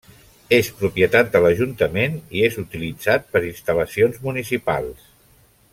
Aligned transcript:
És 0.55 0.69
propietat 0.77 1.29
de 1.35 1.41
l'Ajuntament 1.43 2.17
i 2.39 2.41
és 2.49 2.57
utilitzat 2.63 3.29
per 3.35 3.43
instal·lacions 3.51 4.19
municipals. 4.31 5.07